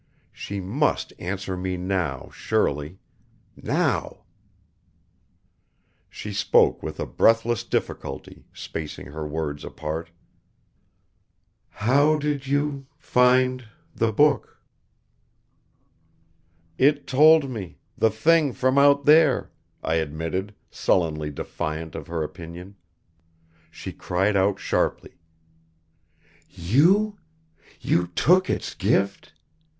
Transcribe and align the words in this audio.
She 0.31 0.59
must 0.59 1.13
answer 1.19 1.55
me 1.55 1.77
now, 1.77 2.31
surely! 2.33 2.97
Now 3.55 4.23
She 6.09 6.33
spoke 6.33 6.81
with 6.81 6.99
a 6.99 7.05
breathless 7.05 7.63
difficulty, 7.63 8.47
spacing 8.51 9.11
her 9.11 9.27
words 9.27 9.63
apart: 9.63 10.09
"How 11.69 12.17
did 12.17 12.47
you 12.47 12.87
find 12.97 13.67
the 13.93 14.11
book?" 14.11 14.59
"It 16.79 17.05
told 17.05 17.47
me 17.51 17.77
the 17.95 18.09
Thing 18.09 18.53
from 18.53 18.79
out 18.79 19.05
there," 19.05 19.51
I 19.83 19.97
admitted, 19.97 20.55
sullenly 20.71 21.29
defiant 21.29 21.93
of 21.93 22.07
her 22.07 22.23
opinion. 22.23 22.75
She 23.69 23.93
cried 23.93 24.35
out 24.35 24.59
sharply. 24.59 25.19
"You? 26.49 27.19
You 27.79 28.07
took 28.07 28.49
Its 28.49 28.73
gift? 28.73 29.33